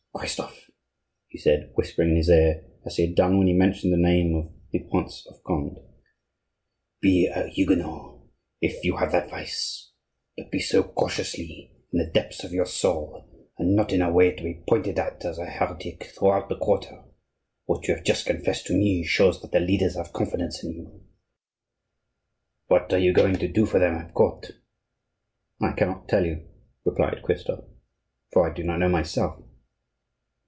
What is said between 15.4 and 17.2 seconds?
heretic throughout the quarter.